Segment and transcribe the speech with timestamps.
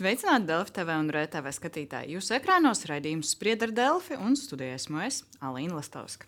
[0.00, 2.14] Sveicināti Delfi TV un RTV skatītāji.
[2.14, 6.24] Jūsu ekrānos raidījums spriedz ar Delfi un studijā esmu es, Alīna Lastovska.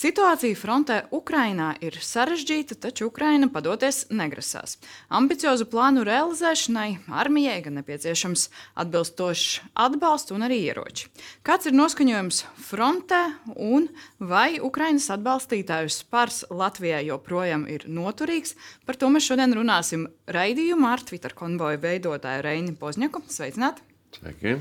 [0.00, 4.78] Situācija frontē Ukrainā ir sarežģīta, taču Ukraina padoties negrasās.
[5.12, 8.46] Ambiciozu plānu realizēšanai armijai gan nepieciešams
[8.80, 11.10] atbilstošs atbalsts un arī ieroči.
[11.44, 13.20] Kāds ir noskaņojums frontē
[13.58, 13.90] un
[14.22, 18.56] vai Ukrainas atbalstītāju spars Latvijai joprojām ir noturīgs?
[18.86, 23.26] Par to mēs šodien runāsim raidījumā ar Twitter konvoju veidotāju Reini Pozņaku.
[23.28, 23.89] Sveicināti!
[24.18, 24.56] Sveiki!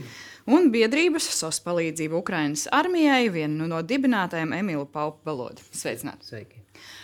[0.49, 5.65] Un biedrības SOS palīdzību Ukraiņas armijai viena no dibinātājiem Emīlu Paupu Balodi.
[5.75, 6.29] Sveicināti!
[6.29, 6.61] Sveiki.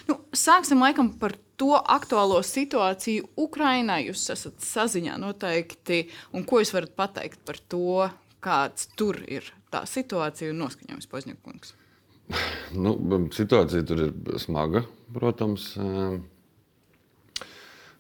[0.09, 3.99] Nu, sāksim laikam par to aktuālo situāciju Ukrainā.
[4.05, 8.05] Jūs esat saziņā noteikti, un ko jūs varat pateikt par to,
[8.46, 11.76] kāds tur ir tā situācija un noskaņojums Pozņakungs?
[12.76, 12.96] Nu,
[13.32, 14.82] situācija tur ir smaga,
[15.13, 15.68] protams.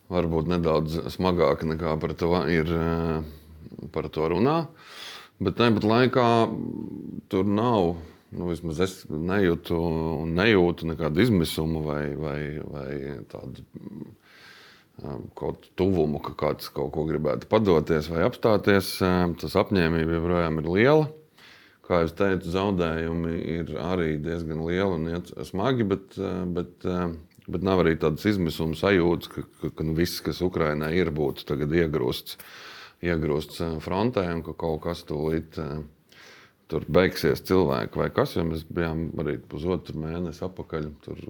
[0.09, 2.71] Varbūt nedaudz smagāka nekā par to ir
[3.93, 4.65] par to runā.
[5.43, 6.27] Bet tāpat laikā
[7.31, 7.95] tur nav.
[8.35, 9.75] Nu, vismaz es nejūtu,
[10.27, 12.89] nejūtu nekādu izmisumu vai, vai, vai
[13.31, 13.63] tādu
[15.03, 18.95] um, kaut tuvumu, ka kāds kaut ko gribētu padoties vai apstāties.
[19.05, 21.07] Um, tas apņēmība joprojām ir liela.
[21.85, 27.11] Kā jau teicu, zaudējumi ir arī diezgan lieli un smagi, bet, uh, bet, uh,
[27.47, 31.55] bet nav arī tādas izmisuma sajūtas, ka, ka, ka nu, viss, kas Ukrainā ir, būtu
[31.55, 32.39] iegrūsts
[33.05, 35.83] iegrūsts eh, frontē un ka kaut kas tūlīt eh,
[36.71, 38.35] tur beigsies cilvēki vai kas.
[38.41, 40.89] Mēs bijām arī pusotru mēnesi atpakaļ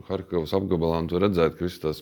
[0.10, 2.02] Harkivas apgabalā un tur redzēt, ka visas tās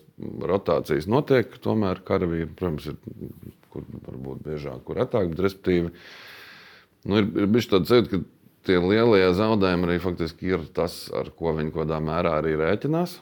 [0.53, 1.57] rotācijas notiek.
[1.63, 7.71] Tomēr karavīri, protams, ir kur varbūt biežāk, kur retāk, bet respektīvi nu, ir, ir bijis
[7.71, 11.99] tāds sajūta, ka tie lielie zaudējumi arī faktiski ir tas, ar ko viņi kaut kādā
[12.03, 13.17] mērā arī rēķinās.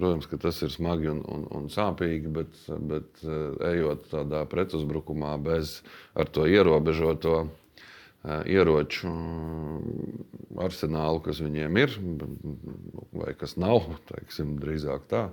[0.00, 2.54] Protams, ka tas ir smagi un, un, un sāpīgi, bet,
[2.88, 5.80] bet eh, ejot tādā pretuzbrukumā bez
[6.32, 10.22] to ierobežoto eh, ieroču mm,
[10.64, 11.98] arsenālu, kas viņiem ir,
[13.12, 15.26] vai kas nav, teiksim, drīzāk tā.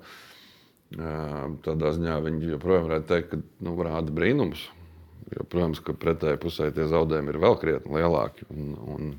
[1.00, 4.68] Eh, tādā ziņā viņi joprojām varētu teikt, ka nu, rāda brīnums.
[5.32, 8.52] Jo, protams, ka pretējā pusē tie zaudējumi ir vēl krietni lielāki.
[8.52, 9.10] Un, un,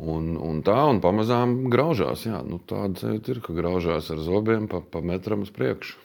[0.00, 2.24] Un, un tā, un pamazām graužās.
[2.24, 5.98] Jā, nu, tāda sajūta ir, ka graužās ar zobiem pa, pa metram uz priekšu.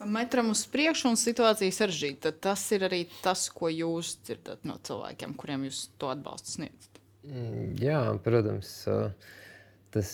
[0.00, 2.32] Pa metram uz priekšu un situācija sarežģīta.
[2.42, 6.98] Tas ir arī tas, ko jūs dzirdat no cilvēkiem, kuriem jūs to atbalstu sniedzat.
[7.22, 8.72] Mm, jā, protams,
[9.94, 10.10] tas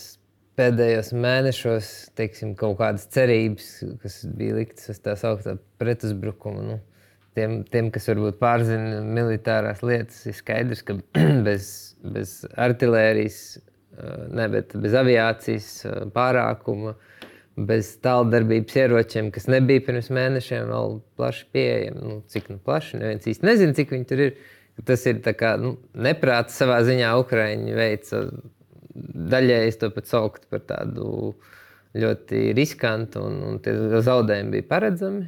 [0.59, 3.71] pēdējos mēnešos, teiksim, kaut kādas cerības,
[4.03, 6.65] kas bija liktas uz tā sauktā pretuzbrukuma.
[6.67, 6.79] Nu,
[7.37, 10.99] tiem, tiem, kas varbūt pārzina militārās lietas, ir skaidrs, ka
[11.49, 11.71] bez,
[12.03, 13.41] bez artērijas,
[14.31, 15.71] ne bez aviācijas
[16.15, 16.95] pārākuma,
[17.69, 22.05] bez tāldarbības ieročiem, kas nebija pirms mēnešiem vēl plaši pieejami.
[22.05, 24.39] Nu, cik nu plaši, neviens īsti nezina, cik viņi tur ir.
[24.87, 28.21] Tas ir kā, nu, neprāts savā ziņā Ukraiņu veica.
[29.33, 31.33] Daļēji es to pat saukt par tādu
[31.99, 33.75] ļoti riskantu, un, un tie
[34.07, 35.27] zaudējumi bija paredzami.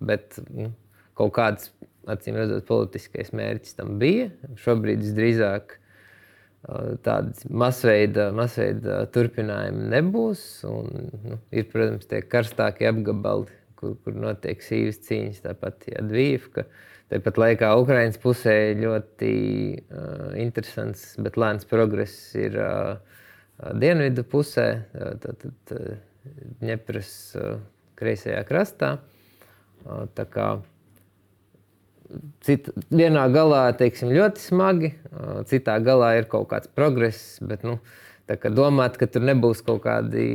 [0.00, 0.70] Bet nu,
[1.18, 1.70] kaut kāds,
[2.10, 4.30] acīm redzot, politiskais mērķis tam bija.
[4.62, 5.78] Šobrīd visdrīzāk
[7.02, 10.44] tādas masveida, masveida turpinājumi nebūs.
[10.68, 16.66] Un, nu, ir, protams, tie karstākie apgabali, kur, kur notiek sīvas cīņas, tāpat Jadvīvka.
[17.12, 19.32] Tāpat laikā Ukraiņas pusē ļoti
[19.82, 22.94] uh, interesants, bet lēns progress ir uh,
[23.76, 25.92] dienvidu pusē, tātad uh,
[26.62, 27.56] Ņepras uh,
[27.98, 28.94] kreisajā krastā.
[29.82, 30.46] Uh, tā kā
[32.44, 34.92] Cita, vienā galā teiksim, ļoti smagi,
[35.48, 37.38] citā galā ir kaut kāds progress.
[37.44, 37.78] Bet, nu,
[38.28, 40.26] domāt, ka tur nebūs kaut kādi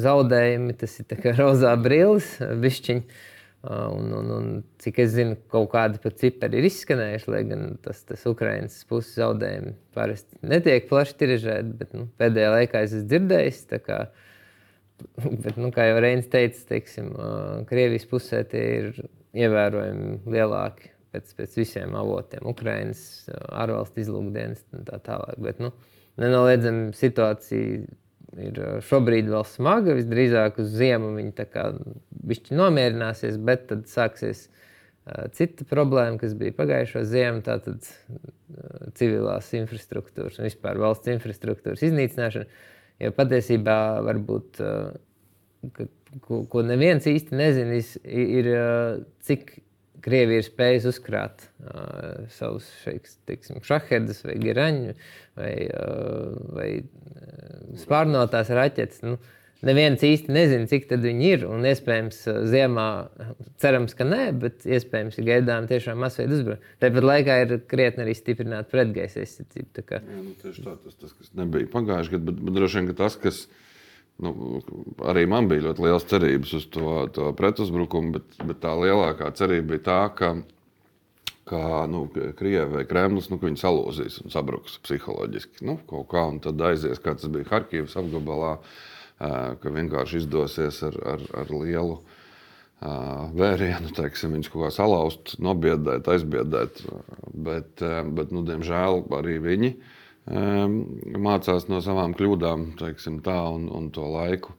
[0.00, 3.26] zaudējumi, tas ir kā rozā brilles, bišķiņi.
[3.60, 4.44] Un, un, un,
[4.80, 9.18] cik es zinu, kaut kādi pat cipari ir izskanējuši, lai gan tas, tas Ukraiņas puses
[9.20, 11.74] zaudējumi parasti netiek plaši tiražēti.
[11.82, 13.98] Bet nu, pēdējā laikā es esmu dzirdējis, kā,
[15.44, 17.12] bet, nu, kā jau Reinis teica, teiksim,
[17.68, 19.04] Krievijas pusē tie ir
[19.36, 23.02] ievērojami lielāki pēc, pēc visiem avotiem, Ukraiņas,
[23.62, 25.38] ārvalstu izlūkdienas un tā tālāk.
[25.42, 25.72] Bet, nu,
[26.20, 27.82] nenoliedzami situācija
[28.38, 29.96] ir šobrīd vēl smaga.
[29.98, 31.34] Visdrīzāk uz ziemu viņi
[32.58, 37.42] nomierināsies, bet tad sāksies uh, cita problēma, kas bija pagājušā ziemā.
[37.46, 42.50] Tātad uh, civilās infrastruktūras un vispār valsts infrastruktūras iznīcināšana.
[43.00, 45.88] Jo patiesībā varbūt uh,
[46.26, 48.52] ko, ko neviens īsti nezina, ir, ir
[49.26, 49.58] cik
[50.00, 52.68] Krievija ir spējusi uzkrāt uh, savus
[53.66, 56.70] šahedus vai geraņus vai, uh, vai
[57.80, 59.02] spārnotās raķetes.
[59.04, 59.18] Nu,
[59.66, 61.46] neviens īsti nezina, cik tad viņi ir.
[61.48, 62.22] Un iespējams,
[62.52, 62.88] ziemā
[63.60, 66.76] cerams, ka nē, bet iespējams, ir gaidām tiešām masveida uzbrukumi.
[66.82, 69.84] Tāpat laikā ir krietni arī stiprināta pretgaisa aizsardzība.
[69.84, 70.00] Kā...
[70.00, 73.44] Jā, nu, tā, tas, tas, kas nebija pagājušajā gadā, bet, bet droši vien tas, kas.
[74.20, 74.60] Nu,
[75.08, 79.72] arī man bija ļoti liels cerības uz to, to pretuzbrukumu, bet, bet tā lielākā cerība
[79.72, 80.30] bija tā, ka,
[81.48, 85.64] ka nu, Krievija vai Kremlis nu, viņi salūzīs un sabruks psiholoģiski.
[85.64, 88.56] Nu, kā, un tad aizies, kā tas bija Harkivas apgabalā.
[89.20, 91.98] Ka vienkārši izdosies ar, ar, ar lielu
[93.36, 96.80] vērienu, teiksim, viņus kaut kā salauzt, nobiedēt, aizbiedēt.
[97.48, 97.84] Bet,
[98.16, 99.74] bet nu, diemžēl arī viņi
[100.28, 104.54] mācās no savām kļūdām, tā, un, un to laiku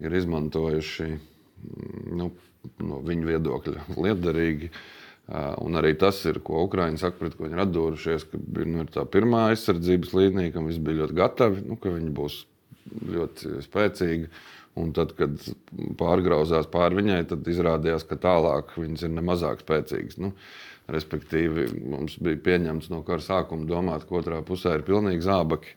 [0.00, 1.10] ir izmantojuši
[2.16, 2.30] nu,
[2.84, 4.70] no viņu viedokļa liederīgi.
[5.62, 8.88] Un arī tas ir, ko Ukrāņi saka, pret ko viņi ir atdūrušies, ka nu, ir
[8.90, 12.40] tā pirmā aizsardzības līnija, kam viss bija ļoti gatavi, nu, ka viņi būs
[13.14, 14.32] ļoti spēcīga.
[14.80, 15.34] Un tad, kad
[15.98, 20.18] pārgrauzās pāri viņai, tad izrādījās, ka tālāk viņas ir nemazāk spēcīgas.
[20.22, 20.32] Nu,
[20.94, 25.76] respektīvi, mums bija pieņemts no kara sākuma domāt, ka otrā pusē ir pilnīgi zābaki.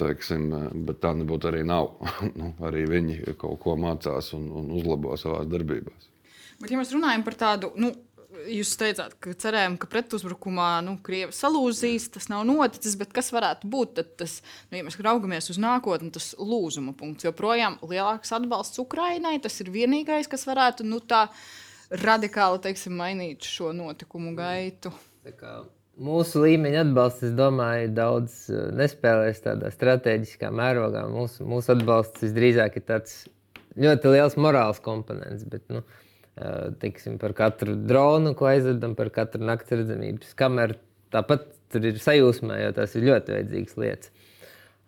[0.00, 0.46] Teiksim,
[0.88, 1.90] bet tā nebūtu arī nav.
[2.40, 5.92] nu, arī viņi kaut ko mācās un, un uzlabo savā darbībā.
[6.60, 7.92] Bet, ja mēs runājam par tādu nu,
[8.48, 12.08] jūs teicāt, ka cerējām, ka pretuzbrukumā nu, Krievija salūzīs.
[12.14, 14.38] Tas nav noticis, bet kas varētu būt tas,
[14.70, 17.26] nu, ja mēs raugamies uz nākotni, tas lūzuma punkts?
[17.28, 21.26] Joprojām lielāks atbalsts Ukrainai, tas ir vienīgais, kas varētu nu, tā
[21.90, 24.92] radikāli teiksim, mainīt šo notikumu gaitu.
[26.00, 31.04] Mūsu līmeņa atbalsts, es domāju, daudz eh, nespēlēs tādā strateģiskā mērogā.
[31.12, 33.16] Mūsu, mūsu atbalsts visdrīzāk ir tāds
[33.80, 35.44] ļoti liels morāls komponents.
[35.50, 40.78] Bet, nu, uh, teiksim, par katru dronu, ko aizvedam, par katru naktas redzamības kameru.
[41.12, 44.12] Tāpat tur ir sajūsmā, jo tās ir ļoti vajadzīgas lietas.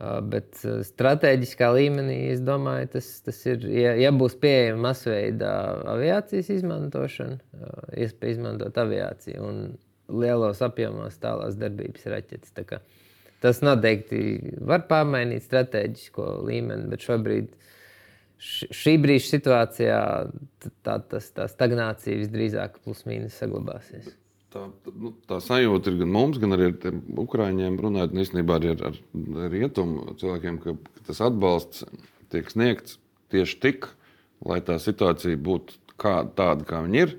[0.02, 0.58] Bet
[0.88, 5.52] strateģiskā līmenī, es domāju, tas, tas ir, ja, ja būs pieejama masveida
[5.92, 7.38] aviācijas izmantošana,
[7.94, 9.60] iespēja izmantot aviāciju un
[10.10, 12.54] lielos apjomos tālās darbības raķetes.
[12.56, 12.80] Tā
[13.42, 14.18] tas noteikti
[14.62, 17.54] var pamainīt strateģisko līmeni, bet šobrīd
[18.42, 20.00] šī brīža situācijā
[20.82, 24.10] tā, tas, tā stagnācija visdrīzāk plus mīnus saglabāsies.
[24.52, 24.66] Tā,
[25.00, 29.52] nu, tā sajūta ir gan mums, gan arī ar Ukrāņiem, runājot īstenībā arī ar, ar
[29.52, 31.86] rietumu cilvēkiem, ka, ka tas atbalsts
[32.32, 32.98] tiek sniegts
[33.32, 33.88] tieši tik,
[34.44, 37.14] lai tā situācija būtu kā, tāda, kā viņa ir.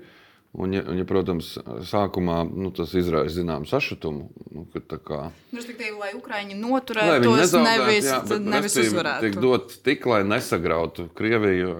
[0.54, 1.48] Un, ja, un, ja, protams,
[1.90, 4.28] sākumā nu, tas izraisa zināmu sašutumu.
[4.54, 9.26] Nu, kā, nu, respektīvi, lai Ukrāņi noturētos, nevis, jā, bet, nevis uzvarētu.
[9.26, 11.74] Tiek dot tik, lai nesagrautu Krieviju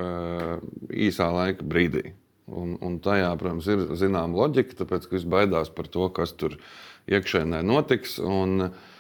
[1.06, 2.16] īsā laika brīdī.
[2.54, 6.54] Un, un tajā, protams, ir zināma loģika, tāpēc, ka viss baidās par to, kas tur
[7.10, 8.20] iekšēnē notiks.
[8.22, 8.93] Un, uh,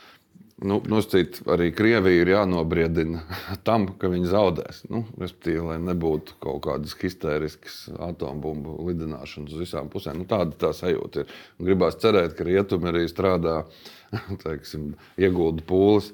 [0.62, 3.24] Nu, Nosacīt, arī Krievija ir jānobriedina
[3.66, 4.84] tam, ka viņi zaudēs.
[4.86, 10.20] Nu, respektīvi, lai nebūtu kaut kādas histēriskas atombumbu lidināšanas uz visām pusēm.
[10.22, 11.32] Nu, tāda tā sajūta ir.
[11.58, 13.64] Un gribās cerēt, ka rietumi arī strādā,
[14.44, 16.12] teiksim, iegulda pūles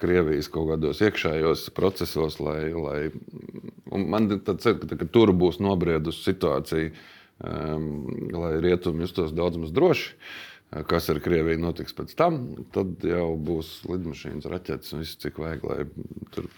[0.00, 2.98] Krievijas kaut kādos iekšējos procesos, lai, lai
[3.92, 6.88] man tāds ir, ka, ka tur būs nobriedusi situācija,
[7.44, 10.14] um, lai rietumi justos daudz maz droši.
[10.14, 10.53] Uh,
[10.88, 12.40] kas ar Krieviju notiks pēc tam,
[12.74, 15.84] tad jau būs lidmašīnas, raķetes un viss, cik vajag, lai
[16.34, 16.48] tur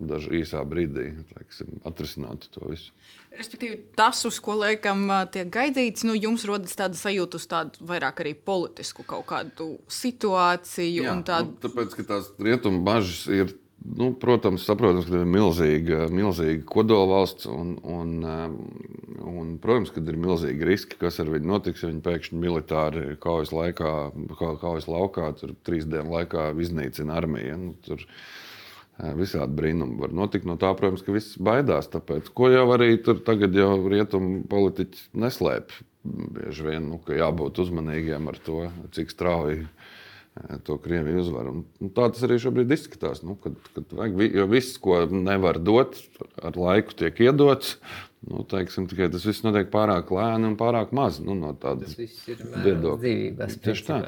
[0.00, 2.94] dažā īsā brīdī teiksim, atrisinātu to visu.
[3.36, 8.24] Respektīvi, tas, uz ko liekam, tiek gaidīts, nu, jums rodas tāda sajūta uz tādu vairāk
[8.24, 11.04] arī politisku kaut kādu situāciju.
[11.06, 11.54] Jā, tādu...
[11.54, 17.46] nu, tāpēc, ka tās rietumu bažas ir Nu, protams, saprotams, ka ir milzīga, milzīga kodolvalsts,
[17.48, 18.58] un, un, um,
[19.24, 21.80] un, protams, ka ir milzīgi riski, kas ar viņu notiks.
[21.80, 23.94] Ja viņi pēkšņi militāri kaujas, laikā,
[24.60, 27.56] kaujas laukā, tur trīs dienu laikā iznīcina armiju.
[27.62, 30.44] Nu, tur uh, visādi brīnumi var notikt.
[30.48, 31.88] No tā, protams, ka viss baidās.
[31.94, 35.86] Tāpēc, ko jau arī tur tagad jau rietumu politiķi neslēpj.
[36.36, 39.64] Bieži vien nu, jābūt uzmanīgiem ar to, cik strauji
[40.66, 41.54] to Krieviju uzvaru.
[41.54, 43.22] Un, un tā tas arī šobrīd izskatās.
[43.26, 45.98] Nu, kad, kad vajag, jo viss, ko nevar dot,
[46.42, 47.76] ar laiku tiek iedots.
[48.28, 51.20] Nu, teiksim, tikai tas viss notiek pārāk lēni un pārāk maz.
[51.24, 53.50] Nu, no tādas viedokļa.
[53.64, 54.02] Tieši tā.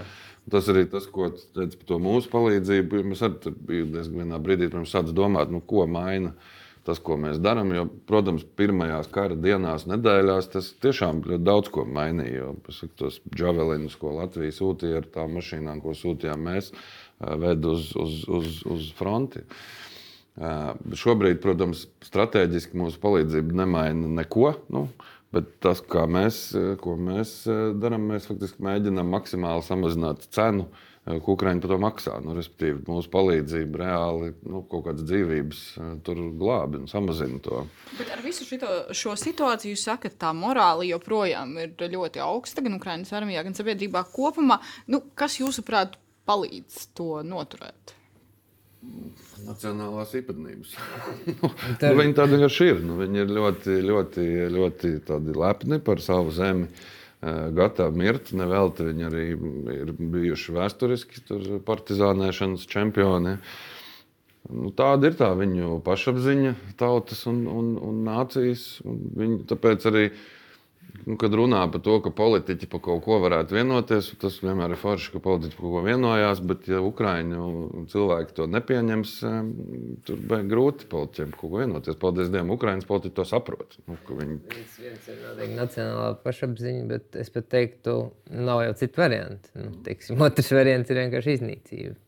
[0.53, 3.05] Tas arī tas, ko teicu par to mūsu palīdzību.
[3.13, 3.53] Mēs arī
[3.95, 6.35] diezgan vienā brīdī sākām domāt, nu, ko maina.
[6.35, 7.73] Uh, tas, ko mēs darām.
[7.77, 12.35] Jo, protams, pirmajās kara dienās, nedēļās tas tiešām daudz ko mainīja.
[12.41, 16.73] Jo, pasaka, tos javelinus, ko Latvija sūtīja ar tām mašīnām, ko sūtījām mēs,
[17.21, 19.45] ved uz, uz, uz, uz fronti.
[20.97, 24.55] Šobrīd, protams, strateģiski mūsu palīdzība nemaina neko.
[24.73, 24.87] Nu,
[25.33, 25.81] Bet tas,
[26.13, 26.39] mēs,
[26.85, 27.31] ko mēs
[27.81, 30.67] darām, mēs faktiski mēģinām maksimāli samazināt cenu,
[31.03, 32.19] ko Ukraiņi par to maksā.
[32.23, 35.63] Nu, respektīvi, mūsu palīdzība reāli nu, kaut kādas dzīvības
[36.07, 37.65] tur glābi un samazina to.
[37.99, 42.79] Bet ar visu šito, šo situāciju jūs sakat, tā morāli joprojām ir ļoti augsta gan
[42.79, 44.61] Ukraiņas armijā, gan sabiedrībā kopumā.
[44.87, 45.99] Nu, kas jūsuprāt
[46.31, 47.97] palīdz to noturēt?
[49.43, 50.73] Nacionālās īpatnības.
[51.43, 52.83] nu, nu, viņi tādi vienkārši ir.
[52.87, 54.97] Nu, viņi ir ļoti, ļoti, ļoti
[55.35, 56.71] lepni par savu zemi.
[57.23, 59.27] Gatavi mirt, nevelti viņi arī
[59.77, 61.23] ir bijuši vēsturiski
[61.69, 63.37] partizānēšanas čempioni.
[64.51, 68.81] Nu, tāda ir tā viņu pašapziņa, tautas un, un, un nācijas.
[68.83, 70.25] Un viņi, tāpēc arī uh,
[71.07, 74.81] nu, kad runā par to, ka politiķi par kaut ko varētu vienoties, tas vienmēr ir
[74.81, 76.43] forši, ka politiķi par kaut ko vienojās.
[76.53, 77.47] Bet, ja Ukrāņu
[77.93, 79.15] cilvēki to nepieņems,
[80.09, 81.99] tur būs grūti politiķiem kaut ko vienoties.
[82.03, 83.77] Paldies Dievam, Ukrāņas politiķi to saprot.
[83.89, 84.39] Nu, viņi...
[84.53, 87.99] viens, viens ir noteikti nacionālā pašapziņa, bet es pat teiktu,
[88.33, 89.53] nav jau citu variantu.
[89.59, 91.99] Nu, teiksim, otrs variants ir vienkārši iznīcība.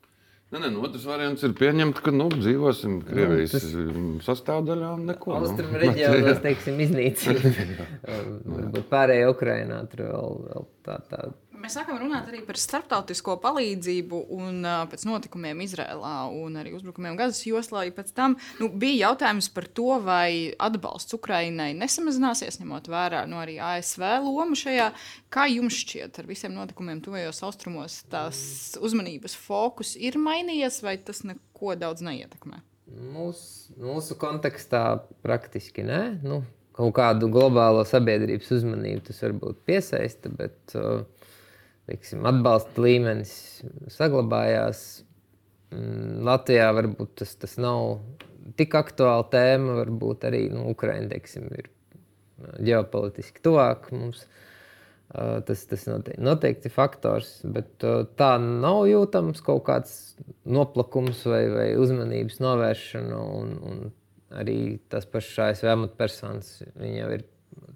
[0.54, 4.26] Nē, nē, nu, otrs variants ir pieņemt, ka nu, dzīvosim Krievijas nu, tas...
[4.28, 4.90] sastāvdaļā.
[5.08, 5.80] Neko, Austrum nu.
[5.82, 7.88] reģionos, teiksim, iznīcina.
[8.52, 11.24] Varbūt pārējā Ukrainā tur vēl, vēl tā, tā
[11.64, 17.14] Mēs sākam runāt arī par starptautisko palīdzību un uh, pēc notikumiem Izrēlā un arī uzbrukumiem
[17.16, 17.86] Gazas joslā.
[17.96, 23.56] Pēc tam nu, bija jautājums par to, vai atbalsts Ukrainai nesamazināsies, ņemot vērā nu, arī
[23.64, 24.90] ASV lomu šajā.
[25.32, 28.42] Kā jums šķiet, ar visiem notikumiem tuvajos austrumos, tās
[28.84, 32.60] uzmanības fokus ir mainījies, vai tas neko daudz neietekmē?
[33.14, 33.40] Mūs,
[33.80, 34.84] mūsu kontekstā
[35.24, 36.02] praktiski nē.
[36.28, 36.42] Nu,
[36.74, 41.04] kaut kādu globālo sabiedrības uzmanību tas varbūt piesaista, bet uh,
[41.90, 43.34] teiksim, atbalsta līmenis
[43.92, 44.84] saglabājās.
[45.74, 47.98] Mm, Latvijā varbūt tas, tas nav
[48.58, 49.78] tik aktuāla tēma.
[49.82, 51.70] Varbūt arī nu, Ukraiņa teiksim, ir
[52.64, 54.26] ģeopolitiski tuvāk mums.
[55.14, 57.84] Tas, tas noteikti, ir faktors, bet
[58.18, 59.92] tā nav jūtams kaut kāds
[60.42, 63.20] noplakums vai, vai uzmanības novēršana.
[63.38, 63.84] Un, un
[64.34, 64.58] arī
[64.90, 67.22] tas pašs ASV amatpersonas jau ir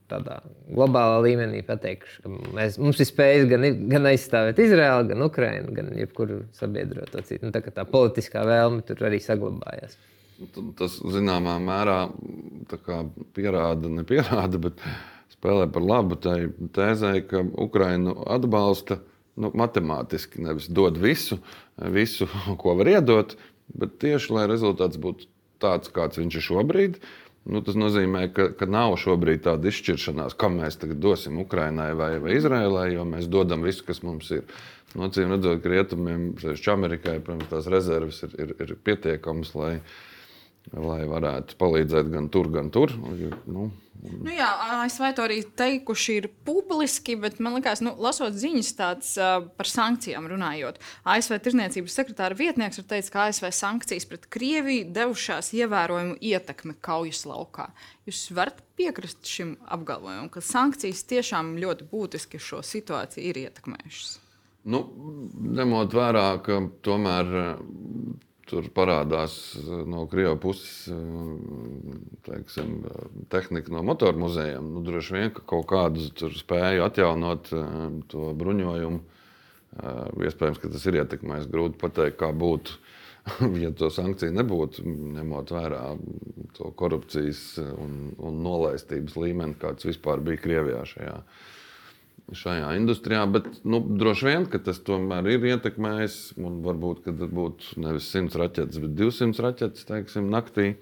[0.08, 0.38] tādā
[0.73, 5.90] globālā līmenī pateikšu, ka mēs, mums ir spējas gan, gan aizstāvēt Izraēlu, gan Ukraiņu, gan
[5.99, 7.47] jebkuru sabiedroto citu.
[7.47, 9.99] Nu, tā, tā politiskā vēlme tur arī saglabājās.
[10.78, 12.00] Tas zināmā mērā
[13.35, 14.82] pierāda, nepierāda, bet
[15.35, 16.38] spēlē par labu tai
[16.75, 19.00] tēzē, ka Ukraiņu atbalsta
[19.38, 20.42] nu, matemātiski.
[20.47, 21.40] Nevis dod visu,
[21.78, 22.28] visu,
[22.62, 23.35] ko var iedot,
[23.75, 25.28] bet tieši lai rezultāts būtu
[25.62, 27.00] tāds, kāds viņš ir šobrīd.
[27.49, 32.11] Nu, tas nozīmē, ka, ka nav šobrīd tāda izšķiršanās, kam mēs tagad dosim Ukraiņai vai,
[32.21, 34.45] vai Izraēlai, jo mēs dodam visu, kas mums ir.
[34.99, 39.75] Nocīm redzot, ka rietumiem, sevišķi Amerikai, protams, tās rezerves ir, ir, ir pietiekamas, lai,
[40.73, 42.95] lai varētu palīdzēt gan tur, gan tur.
[42.99, 44.47] Nu, Nu jā,
[44.85, 49.67] ASV to arī teikuši ir publiski, bet man liekas, nu, lasot ziņas tāds, uh, par
[49.67, 56.19] sankcijām runājot, ASV Tirzniecības sekretāra vietnieks ir teicis, ka ASV sankcijas pret Krieviju devušās ievērojumu
[56.31, 57.69] ietekmi kaujas laukā.
[58.07, 64.15] Jūs varat piekrist šim apgalvojumam, ka sankcijas tiešām ļoti būtiski šo situāciju ir ietekmējušas.
[64.69, 64.85] Nu,
[65.59, 67.35] ņemot vērā, ka tomēr
[68.49, 71.00] Tur parādās eh, no Krievijas puses eh,
[72.28, 72.78] teiksim,
[73.33, 74.71] tehnika no motoru muzejiem.
[74.75, 77.78] Nu, droši vien ka kaut kādu spēju atjaunot eh,
[78.12, 79.05] to bruņojumu.
[80.25, 81.50] Iespējams, ka tas ir ietekmējis.
[81.52, 82.78] Grūti pateikt, kā būtu,
[83.62, 84.83] ja to sankciju nebūtu,
[85.19, 85.83] ņemot vērā
[86.57, 91.14] to korupcijas un, un nolaistības līmeni, kāds vispār bija Krievijā šajā
[92.37, 96.18] šajā industrijā, bet nu, droši vien tas tomēr ir ietekmējis.
[96.38, 100.75] Varbūt, ka būtu nevis 100 raķetes, bet 200 raķetes teiksim, naktī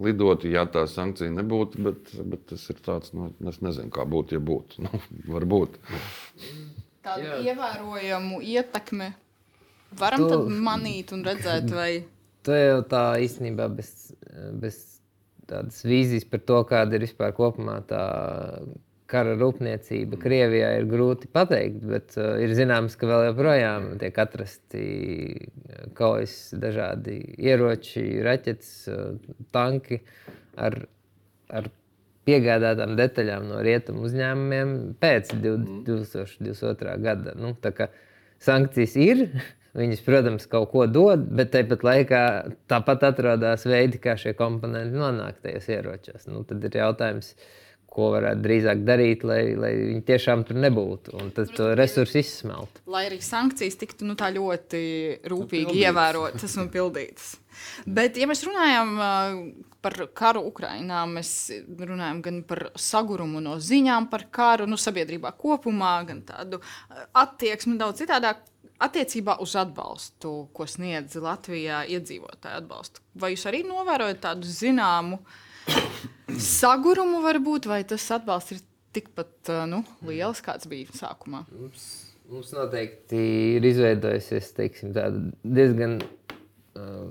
[0.00, 1.84] lidotu, ja tā sankcija nebūtu.
[1.84, 4.80] Bet, bet tas ir tāds, nu, es nezinu, kā būtu, ja būtu.
[4.88, 5.80] Nu, varbūt.
[7.04, 7.40] Tādu Jā.
[7.52, 9.12] ievērojamu ietekmi
[9.96, 11.92] varam tu, manīt un redzēt, vai.
[12.46, 14.12] Tā jau tā īstenībā bez,
[14.60, 14.78] bez
[15.48, 18.02] tādas vīzijas par to, kāda ir vispār kopumā tā
[19.08, 24.84] kara rūpniecība Krievijā ir grūti pateikt, bet uh, ir zināms, ka vēl joprojām tiek atrasti
[25.32, 30.02] uh, kaujas dažādi ieroči, raķetes, uh, tanki
[30.60, 30.76] ar,
[31.48, 31.70] ar
[32.28, 36.98] piegādātām detaļām no rietumu uzņēmumiem pēc 2022.
[37.04, 37.32] gada.
[37.38, 37.54] Nu,
[38.44, 39.24] sankcijas ir.
[39.78, 42.20] Viņas, protams, kaut ko dod, bet tāpat laikā
[42.72, 46.24] tāpat atrodas veidi, kā šie komponenti nonāk tajos ieročos.
[46.26, 51.14] Nu, tad ir jautājums, uh, ko varētu drīzāk darīt, lai, lai viņi tiešām tur nebūtu
[51.18, 52.82] un tad to resursu izsmelt.
[52.90, 54.82] Lai arī sankcijas tiktu nu, tā ļoti
[55.30, 57.32] rūpīgi nu, ievērotas un pildītas.
[57.88, 58.92] Bet, ja mēs runājam
[59.82, 61.32] par karu Ukrajinā, mēs
[61.78, 66.62] runājam gan par sagurumu no ziņām par karu, nu, sabiedrībā kopumā, gan tādu
[67.18, 68.44] attieksmi daudz citādāk.
[68.78, 75.18] Attiecībā uz atbalstu, ko sniedz Latvijā iedzīvotāju atbalstu, vai jūs arī novērojat tādu zināmu
[76.36, 78.62] sagurumu varbūt, vai tas atbalsts ir
[78.96, 81.44] tikpat nu, liels, kāds bija sākumā?
[81.54, 81.88] Mums,
[82.30, 83.24] mums noteikti
[83.56, 84.94] ir izveidojusies teiksim,
[85.44, 87.08] diezgan uh,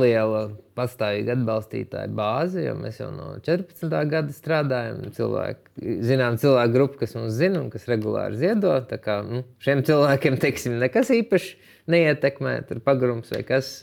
[0.00, 0.42] liela
[0.78, 3.88] pastāvīga atbalstītāja bāze, jo mēs jau no 14.
[4.10, 5.00] gada strādājam.
[5.16, 8.76] Cilvēki, zinām, cilvēku grupu, kas mums zina un kas regulāri ziedo.
[9.02, 11.50] Kā, nu, šiem cilvēkiem teiksim, nekas īpašs
[11.92, 13.78] neietekmē, tur pagrums vai kas.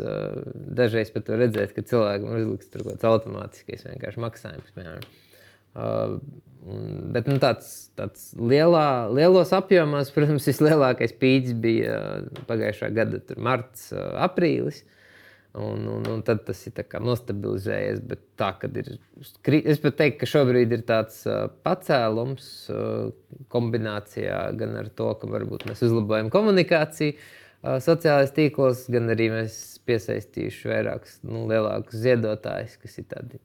[0.56, 4.76] Dažreiz pat redzēt, ka cilvēkam ir uzlikts kaut kāds automātiskais maksājums.
[4.76, 5.08] Piemēram.
[5.78, 6.18] Uh,
[7.14, 11.98] bet nu, tāds, tāds lielā, lielos apjomos, protams, vislielākais pīķis bija
[12.50, 14.84] pagājušā gada marts, aprīlis.
[15.58, 18.04] Un, un, un tad tas ir nostabilizējies.
[18.06, 18.92] Bet tā, ir,
[19.58, 21.24] es pat teiktu, ka šobrīd ir tāds
[21.66, 22.50] pacēlums
[23.54, 27.16] kombinācijā gan ar to, ka varbūt mēs uzlabojam komunikāciju,
[27.64, 29.56] sociālajos tīklos, gan arī mēs
[29.88, 33.42] piesaistījuši vairākus nu, lielākus ziedotājus, kas ir tādi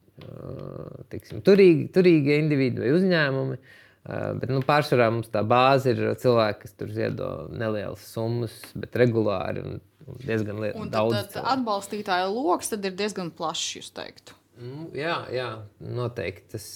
[1.13, 3.63] tiksim, turīgi, turīgi individi vai uzņēmumi.
[4.03, 9.63] Bet nu, pārsvarā mums tā bāze ir cilvēki, kas tur ziedo nelielas summas, bet regulāri
[9.63, 9.77] un,
[10.09, 10.81] un diezgan liela.
[10.83, 14.35] Un tad, tad atbalstītāja lokus ir diezgan plašs, jūs teiktu.
[14.63, 15.49] Nu, jā, jā,
[15.81, 16.51] noteikti.
[16.57, 16.67] Tas,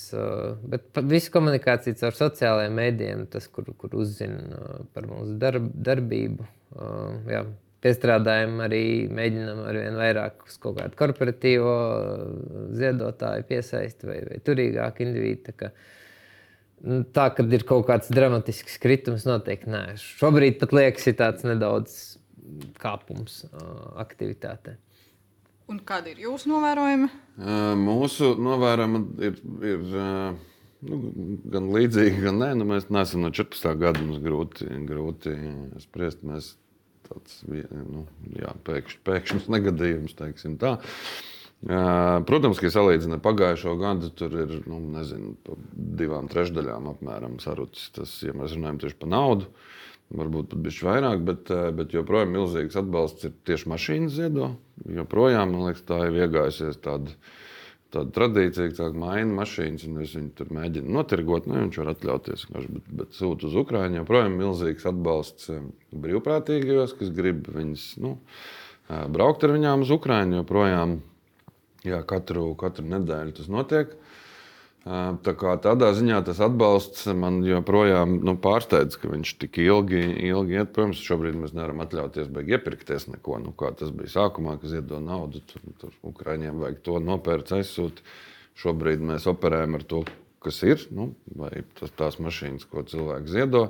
[0.70, 6.46] bet visu komunikāciju caur sociālajiem mēdījiem, tas, kur, kur uzzina par mūsu darb, darbību,
[7.30, 7.42] jā,
[7.84, 12.24] piestrādājam, arī mēģinām ar vien vairāk uz kaut kādu korporatīvo uh,
[12.76, 15.52] ziedotāju piesaisti vai, vai turīgāku individu.
[15.52, 15.70] Tā, ka,
[16.86, 19.84] nu, tā kad ir kaut kāds dramatisks kritums, noteikti nē.
[20.02, 22.16] Šobrīd pat liekas, ir tāds nedaudz
[22.82, 24.76] kāpums uh, aktivitātē.
[25.66, 27.08] Un kādi ir jūsu novērojumi?
[27.80, 29.96] Mūsu novērojumi ir, ir
[30.88, 31.00] nu,
[31.52, 32.52] gan līdzīgi, gan nē.
[32.60, 33.72] Nu, mēs neesam no 14.
[33.80, 34.02] gada.
[34.02, 35.34] Mums grūti, grūti
[35.84, 36.24] spriest.
[36.26, 36.54] Mēs
[37.06, 38.04] tāds nu,
[38.38, 40.76] jā, pēkšņs, pēkšņs negadījums, teiksim tā.
[42.26, 45.32] Protams, ka salīdzinot pagājušo gadu, tur ir nu, nezinu,
[45.74, 47.88] divām trešdaļām apmēram sarucis.
[47.96, 49.48] Tas, ja mēs runājam tieši par naudu,
[50.14, 54.52] varbūt pat bišķi vairāk, bet, bet joprojām milzīgs atbalsts ir tieši mašīnas ziedo.
[54.98, 57.16] Joprojām, man liekas, tā ir iegājusies tāda
[57.96, 61.48] tāda tradīcija, ka maina mašīnas, un es viņu tur mēģinu notirgot.
[61.48, 64.02] Nu, viņš var atļauties, bet, bet sūta uz Ukrajinu.
[64.02, 65.66] Joprojām milzīgs atbalsts eh,
[66.06, 68.16] brīvprātīgajos, kas grib viņus nu,
[68.90, 70.42] eh, braukt ar viņām uz Ukrajinu.
[70.42, 70.98] Joprojām
[71.86, 73.96] jā, katru, katru nedēļu tas notiek.
[74.86, 80.60] Tā kā tādā ziņā tas atbalsts man joprojām nu, pārsteidz, ka viņš tik ilgi, ilgi
[80.60, 80.68] iet.
[80.76, 83.40] Protams, šobrīd mēs nevaram atļauties beig iepirkties neko.
[83.42, 88.04] Nu, kā tas bija sākumā, kad iedod naudu, tur, tur Ukraiņiem vajag to nopērkt, aizsūtīt.
[88.62, 90.04] Šobrīd mēs operējam ar to,
[90.46, 90.84] kas ir.
[90.94, 93.64] Nu, vai tas, tās mašīnas, ko cilvēks ziedo,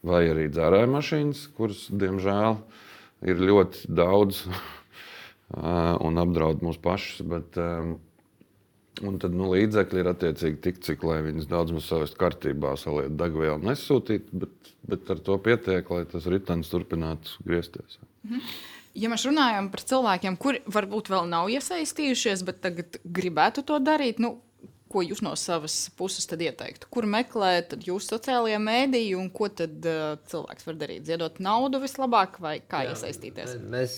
[0.00, 2.56] vai arī dzērāja mašīnas, kuras, diemžēl,
[3.28, 4.46] ir ļoti daudz
[6.08, 7.20] un apdraud mūs pašus.
[7.28, 7.98] Bet, um,
[9.00, 13.14] Un tad nu, līdzekļi ir attiecīgi tik, cik lai viņas daudz maz savest kārtībā, saliet
[13.16, 17.98] degvielu nesūtīt, bet, bet ar to pietiek, lai tas ritenis turpinātu griezties.
[18.28, 18.54] Mhm.
[19.00, 24.20] Ja mēs runājam par cilvēkiem, kuri varbūt vēl nav iesaistījušies, bet tagad gribētu to darīt,
[24.20, 24.34] nu,
[24.92, 26.90] ko jūs no savas puses ieteiktu?
[26.92, 31.06] Kur meklēt jūsu sociālajie mēdīji un ko tad uh, cilvēks var darīt?
[31.08, 33.56] Ziedot naudu vislabāk vai kā Jā, iesaistīties?
[33.72, 33.94] Mēs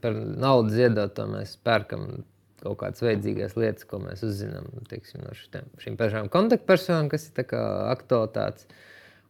[0.00, 2.22] par naudu ziedot, to mēs pērkam
[2.62, 7.54] kaut kādas vajadzīgās lietas, ko mēs uzzinām teiksim, no šitiem, šīm pašām kontaktpersonām, kas ir
[7.90, 8.68] aktualitātes.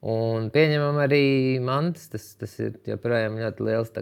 [0.00, 3.92] Un pieņemam arī mantas, tas, tas ir joprojām ļoti liels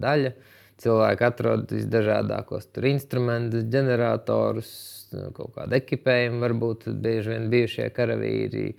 [0.00, 0.34] daļa.
[0.80, 4.70] Cilvēki atrod visdažādākos instrumentus, ģeneratorus,
[5.36, 8.72] kaut kādu ekipējumu, varbūt bieži vien bijušie karavīri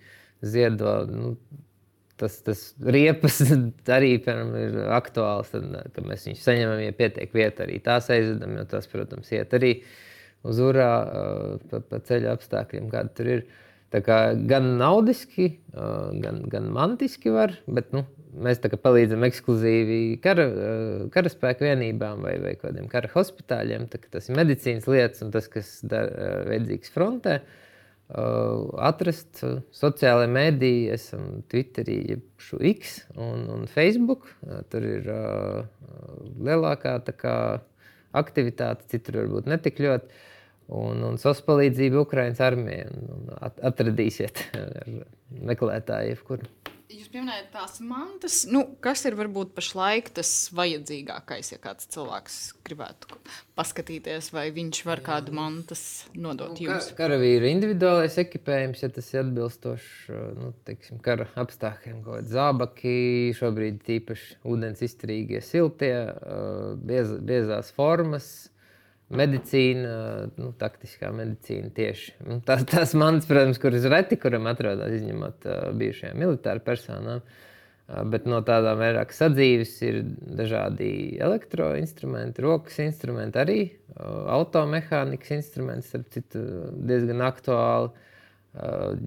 [0.43, 0.97] ziedo.
[1.07, 1.35] Nu,
[2.19, 3.39] tas, tas riepas
[3.97, 5.51] arī piemēram, ir aktuāls.
[5.53, 8.57] Tad, mēs viņus saņemam, ja pietiek vieta, arī tās aizvedam.
[8.59, 9.75] Jo tas, protams, iet arī
[10.45, 10.89] uz urā
[11.71, 13.47] pa, pa ceļa apstākļiem, kādi tur ir.
[13.93, 14.17] Tā kā
[14.49, 18.01] gan naudiski, gan, gan mantiski var, bet nu,
[18.43, 20.47] mēs palīdzam ekskluzīvi kara,
[21.13, 23.85] karaspēka vienībām vai, vai kādiem kara hospitāļiem.
[24.09, 25.95] Tas ir medicīnas lietas un tas, kas ir
[26.49, 27.37] vajadzīgs frontē.
[27.37, 27.61] Uh,
[28.13, 34.27] atrast uh, sociālajā mēdī, esam Twitterī, jeb X un, un Facebook.
[34.45, 35.65] Uh, tur ir uh,
[36.37, 37.35] lielākā kā,
[38.13, 40.21] aktivitāte, citur varbūt netik ļoti.
[40.69, 42.85] un, un SOS palīdzību Ukraiņas armijai.
[43.41, 44.45] Atradīsiet
[45.49, 46.45] meklētāju jebkur.
[46.85, 52.35] Jūs pieminējat tās mantas, nu, kas ir varbūt pašlaik tas vajadzīgākais, ja kāds cilvēks
[52.67, 53.17] gribētu
[53.57, 56.91] paskatīties, vai viņš var kādu mantas nodot nu, jums?
[56.91, 59.89] Ka, karavīra individuālais ekipējums, ja tas ir atbilstošs
[60.37, 62.97] nu, teiksim, kara apstākļiem, kādi zābaki,
[63.39, 65.95] šobrīd tīpaši ūdens izturīgie siltie,
[66.85, 68.29] biez, biezās formas
[69.13, 69.95] medicīna,
[70.39, 72.15] nu, taktiskā medicīna tieši.
[72.25, 77.21] Nu, tās, tās manas, protams, kuras reti, kuram atrodas izņemot uh, bijušajām militāru personām.
[77.85, 80.01] Uh, bet no tādām vairāk sadzīves ir
[80.39, 80.89] dažādi
[81.21, 86.41] elektroinstrumenti, rokas instrumenti, arī uh, automehānikas instrumenti, starp citu,
[86.89, 87.93] diezgan aktuāli.
[87.93, 88.11] Uh,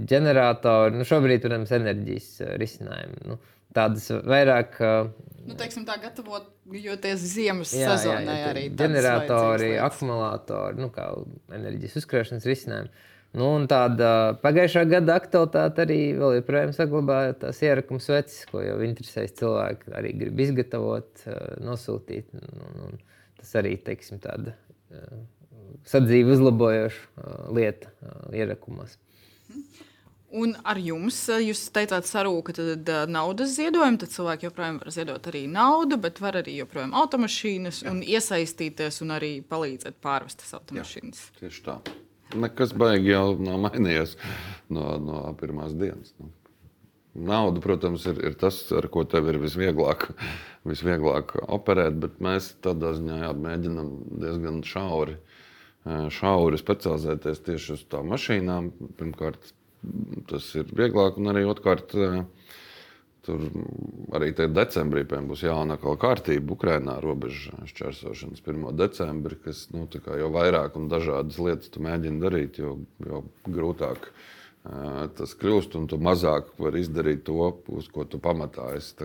[0.09, 3.23] ģeneratori, nu, šobrīd, protams, enerģijas risinājumi.
[3.31, 3.39] Nu,
[3.75, 4.79] tādas vairāk.
[5.49, 8.65] Nu, teiksim, tā gatavoties ziemas jā, sezonai jā, jā, arī.
[8.77, 11.11] Generatori, akumulātori, nu, kā
[11.57, 12.93] enerģijas uzkrāšanas risinājumi.
[13.39, 19.37] Nu, tāda pagājušā gada aktualitāte arī vēl joprojām saglabāja tās ierakums vecis, ko jau interesējas
[19.41, 19.93] cilvēki.
[20.01, 21.27] Arī grib izgatavot,
[21.65, 22.33] nosūtīt.
[22.41, 23.03] Un, un
[23.37, 24.57] tas arī, teiksim, tāda
[25.89, 27.93] sadzīve uzlabojoša lieta
[28.33, 28.97] ierakumos.
[30.29, 34.93] Un ar jums, eh, jūs teicāt, sarūka tad, uh, naudas ziedojumu, tad cilvēki joprojām var
[34.93, 37.95] ziedot arī naudu, bet var arī joprojām automašīnas Jā.
[37.95, 41.23] un iesaistīties un arī palīdzēt pārvest tās automašīnas.
[41.33, 41.79] Jā, tieši tā.
[42.37, 44.19] Nekas baigi jau nav mainījies
[44.69, 46.13] no, no pirmās dienas.
[46.21, 46.29] Nu.
[47.17, 50.11] Nauda, protams, ir, ir tas, ar ko tev ir visvieglāk,
[50.69, 53.89] visvieglāk operēt, bet mēs tādā ziņā jā, mēģinām
[54.21, 55.17] diezgan šauri,
[55.89, 58.71] eh, šauri specializēties tieši uz tām mašīnām.
[59.01, 59.55] Pirmkārt,
[60.31, 61.19] tas ir vieglāk.
[61.21, 62.25] Un arī otrkārt, eh,
[63.27, 63.45] tur
[64.17, 68.73] arī decembrī būs jauna kārtība Ukrajinā, robežu šķērsošanas 1.
[68.77, 75.09] decembrī, kas nu, jau vairāk un dažādas lietas tu mēģini darīt, jo, jo grūtāk uh,
[75.19, 78.97] tas kļūst, un tu mazāk vari izdarīt to, uz ko tu pamatā esi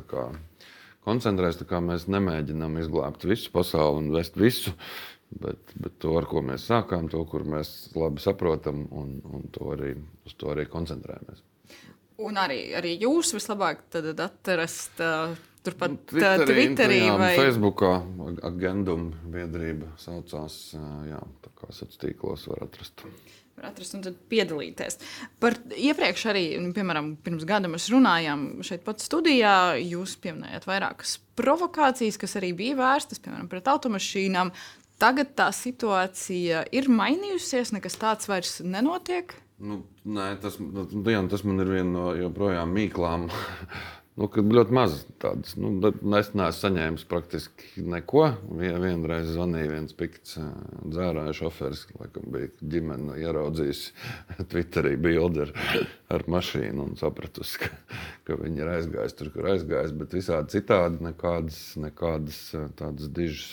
[1.04, 1.66] koncentrējies.
[1.84, 4.74] Mēs nemēģinām izglābt visu pasauli un vest visu.
[5.42, 9.72] Bet, bet to, ar ko mēs sākām, to, kur mēs labi saprotam, un, un to
[9.74, 9.96] arī,
[10.28, 11.42] uz to arī koncentrējamies.
[12.24, 13.88] Un arī, arī jūs vislabāk
[14.22, 17.94] atrast uh, turpat nu, Twitterī, Twitterī vai Facebookā.
[18.46, 20.58] Agendum biedrība saucās,
[21.10, 23.06] jā, tā kā sociālos tīklos var atrast.
[23.54, 25.00] Var atrast un piedalīties.
[25.42, 31.18] Par iepriekš arī, nu, piemēram, pirms gada mēs runājām šeit pat studijā, jūs pieminējāt vairākas
[31.38, 34.54] provokācijas, kas arī bija vērstas, piemēram, pret automašīnām.
[35.04, 39.34] Tagad tā situācija ir mainījusies, nekas tāds vairs nenotiek.
[39.60, 43.26] Nu, nē, tas, nu, Diana, tas man ir viena no joprojām mīklām.
[44.20, 45.58] nu, ļoti maz tādas.
[45.60, 48.30] Nu, es neesmu saņēmis praktiski neko.
[48.62, 53.84] Vien, vienreiz zvanīja viens pikts dzērāja šoferis, laikam bija ģimene ieraudzījis
[54.54, 55.54] Twitterī bildi ar,
[56.16, 60.00] ar mašīnu un sapratusi, ka, ka viņi ir aizgājuši tur, kur aizgājuši.
[60.00, 62.42] Bet visādi citādi nekādas, nekādas
[62.80, 63.52] tādas dižas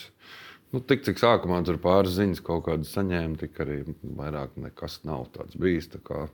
[0.71, 5.27] Nu, tik cik sākumā tur pāris ziņas kaut kādas saņēma, tik arī vairāk nekas nav
[5.35, 5.89] tāds bijis.
[5.91, 6.27] Tā kā,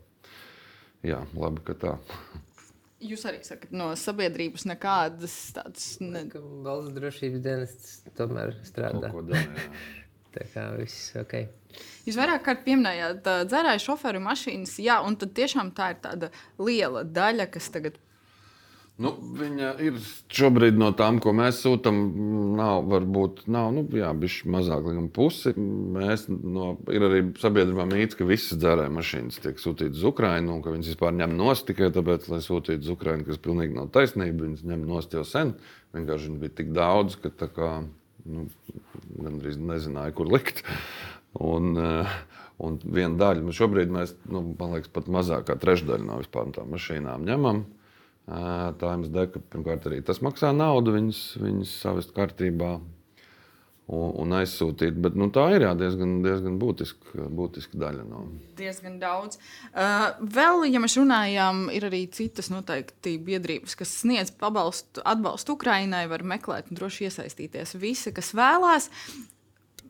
[1.07, 1.95] jā, labi, ka tā.
[3.11, 5.89] Jūs arī sakat, no sabiedrības nekādas tādas.
[6.01, 6.27] Ne...
[6.65, 9.13] Valsts drošības dienests tomēr strādā.
[9.13, 9.65] Dara,
[10.37, 11.39] tā kā viss ok.
[12.07, 17.05] Jūs vairāk kārt pieminējāt dzērāju šoferu mašīnas, jā, un tad tiešām tā ir tāda liela
[17.05, 18.01] daļa, kas tagad
[18.97, 19.97] Nu, viņa ir
[20.33, 21.99] šobrīd no tām, ko mēs sūtām.
[22.57, 24.15] Nav, varbūt, nav, nu, jā,
[24.49, 25.53] mazāk, laikam, pusi.
[25.57, 30.65] Mēs no, ir arī sabiedrībā mīts, ka visas dzērāja mašīnas tiek sūtītas uz Ukrajinu, un
[30.65, 34.47] ka viņas vispār ņem nost tikai tāpēc, lai sūtītu uz Ukrajinu, kas pilnīgi nav taisnība.
[34.47, 35.53] Viņas ņem nost jau sen.
[35.93, 37.71] Vienkārši viņa bija tik daudz, ka tā kā,
[38.25, 38.49] nu,
[39.13, 40.65] gandrīz nezināja, kur likt.
[41.37, 42.19] Un, uh,
[42.65, 46.49] un viena daļa, nu, šobrīd mēs, nu, man liekas, pat mazāk kā trešdaļa no vispār
[46.57, 47.67] tām mašīnām ņemam.
[48.27, 52.73] Tā MSD, ka pirmkārt arī tas maksā naudu, viņas, viņas savest kārtībā
[53.87, 54.97] un, un aizsūtīt.
[55.03, 58.07] Bet nu, tā ir jā, diezgan, diezgan būtiska, būtiska daļa.
[58.09, 58.25] No.
[58.59, 59.39] Diezgan daudz.
[59.71, 60.09] Uh,
[60.39, 66.27] vēl, ja mēs runājam, ir arī citas noteikti biedrības, kas sniedz pabalstu, atbalstu Ukraiņai, var
[66.27, 68.91] meklēt un droši iesaistīties visi, kas vēlās.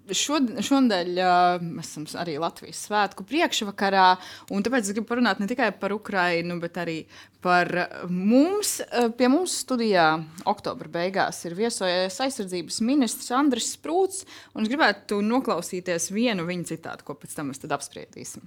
[0.07, 4.09] Šonadēļ uh, mēs esam arī Latvijas svētku priekšvakarā,
[4.55, 6.99] un tāpēc es gribu parunāt ne tikai par Ukrajinu, bet arī
[7.42, 7.71] par
[8.11, 8.79] mums.
[9.19, 10.09] Pie mums studijā
[10.47, 14.23] oktobra beigās ir viesojies aizsardzības ministrs Andris Sprūts,
[14.55, 18.47] un es gribētu noklausīties vienu viņa citātu, ko pēc tam mēs apspriedīsim.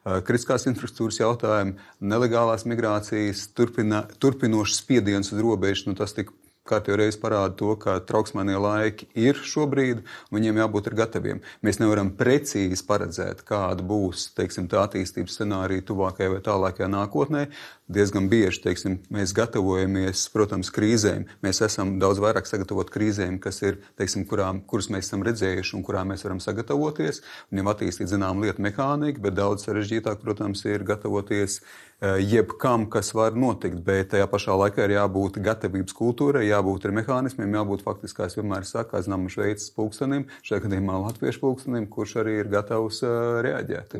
[0.00, 6.32] Kritiskās infrastruktūras jautājumi, nelegālās migrācijas, turpina, turpinošs spiediens uz robežu, nu tas tika
[6.70, 11.42] kārtībā reizi parāda to, ka trauksmēnie laiki ir šobrīd, un viņiem jābūt gataviem.
[11.66, 17.48] Mēs nevaram precīzi paredzēt, kāda būs teiksim, tā attīstības scenārija tuvākajā vai tālākajā nākotnē.
[17.90, 21.26] Diezgan bieži teiksim, mēs gatavojamies, protams, krīzēm.
[21.42, 25.84] Mēs esam daudz vairāk sagatavoti krīzēm, kas ir, teiksim, kurām, kuras mēs esam redzējuši un
[25.86, 27.22] kurām mēs varam sagatavoties.
[27.50, 33.36] Jau attīstīt zinām lietu mehāniku, bet daudz sarežģītāk, protams, ir gatavoties Eh, jebkam, kas var
[33.36, 38.30] notikt, bet tajā pašā laikā ir jābūt gatavības kultūrai, jābūt ar mehānismiem, jābūt faktiski, kā
[38.30, 43.40] es vienmēr saku, aizņemam šveicis pulkstenim, šajā gadījumā latviešu pulkstenim, kurš arī ir gatavs uh,
[43.44, 43.98] reaģēt.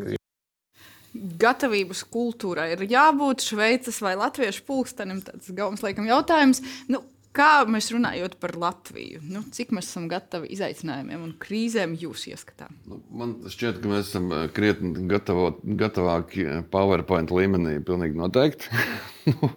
[1.40, 5.24] Gatavības kultūrai ir jābūt šveicis vai latviešu pulkstenim.
[5.26, 6.62] Tas ir gaumas laikam jautājums.
[6.88, 9.20] Nu, Kā mēs runājam par Latviju?
[9.30, 12.74] Nu, cik mēs esam gatavi izaicinājumiem un krīzēm jūs ieskatām?
[12.90, 17.78] Nu, man šķiet, ka mēs esam eh, krietni gatavo, gatavāki eh, PowerPoint līmenī.
[17.86, 18.70] Pilnīgi noteikti.
[19.30, 19.50] Nu,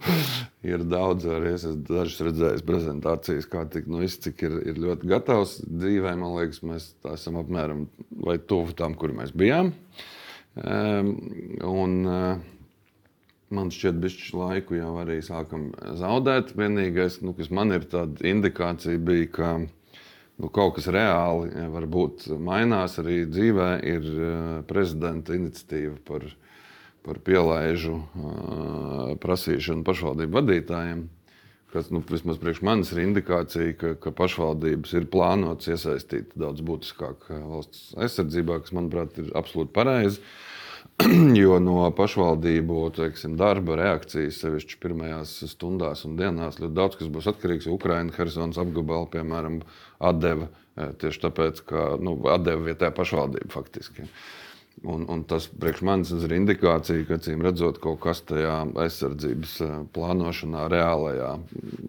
[0.67, 5.07] ir daudz, arī es esmu dažas redzējis prezentācijas, kā tik, nu, viss, ir, ir ļoti
[5.09, 6.11] gatavs dzīvē.
[6.19, 7.85] Man liekas, mēs esam apmēram
[8.27, 9.71] vai tuvu tam, kur mēs bijām.
[10.59, 11.13] Um,
[11.63, 12.43] un, uh,
[13.53, 16.53] man šķiet, ka laiku jau arī sākam zaudēt.
[16.57, 22.97] Vienīgais, nu, kas man ir tāda indikācija, bija, ka nu, kaut kas reāli varbūt mainās
[23.01, 26.27] arī dzīvē, ir eh, prezidenta iniciatīva par,
[27.03, 31.03] par pielaižu uh, prasīšanu pašvaldību vadītājiem.
[31.73, 37.25] Kas, nu, vismaz priekš manis ir indikācija, ka, ka pašvaldības ir plānotas iesaistīt daudz būtiskāk
[37.33, 40.21] valsts aizsardzībā, kas, manuprāt, ir absolūti pareizi.
[40.21, 40.53] Uh,
[41.43, 47.29] jo no pašvaldību teiksim, darba reakcijas, sevišķi pirmajās stundās un dienās, ļoti daudz kas būs
[47.33, 47.69] atkarīgs.
[47.73, 49.59] Ukraiņa, Helsinas apgabala, piemēram,
[50.03, 54.07] atdeva eh, tieši tāpēc, ka nu, atdeva vietējā pašvaldība faktiski.
[54.89, 59.77] Un, un tas priekš manis ir indikācija, ka, acīm redzot, kaut kas tajā aizsardzības eh,
[59.97, 61.35] plānošanā reālajā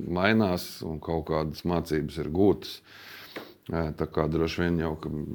[0.09, 2.79] mainās un kaut kādas mācības ir gūtas.
[2.79, 3.14] Uh,
[3.65, 4.91] Tā kā droši vien jau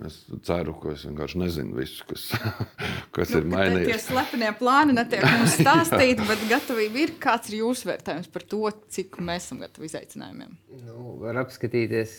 [0.06, 2.28] es ceru, ka es vienkārši nezinu visu, kas,
[3.16, 3.88] kas nu, ir mainījies.
[3.90, 7.14] Tie slepenie plāni netiek mums stāstīti, bet gatavība ir.
[7.24, 8.60] Kāds ir jūsu vērtējums par to,
[8.94, 10.52] cik mēs esam gatavi izaicinājumiem?
[10.84, 12.14] Nu, var apskatīties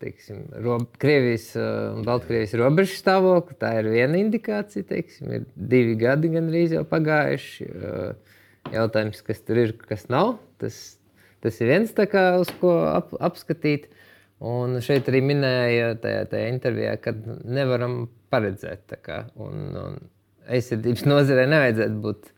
[0.00, 3.58] teiksim, rob, Krievijas un Baltkrievijas robežu stāvokli.
[3.60, 4.88] Tā ir viena indikācija.
[4.88, 7.68] Teiksim, ir divi gadi gandrīz jau pagājuši.
[8.72, 10.38] Jautājums, kas tur ir, kas nav.
[10.64, 10.80] Tas,
[11.44, 13.90] tas ir viens, kā, uz ko ap, apskatīt.
[14.44, 17.14] Un šeit arī minēja tajā, tajā intervijā, ka
[17.48, 18.92] nevaram paredzēt.
[19.40, 19.96] Un, un
[20.52, 22.28] aizsardzības nozarē nevajadzētu būt